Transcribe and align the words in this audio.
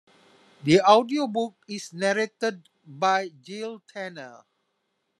The 0.63 0.81
audiobook 0.81 1.57
is 1.67 1.93
narrated 1.93 2.69
by 2.83 3.29
Jill 3.39 3.83
Tanner. 3.87 4.41